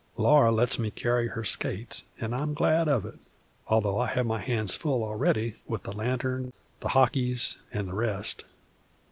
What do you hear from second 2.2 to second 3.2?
I'm glad of it,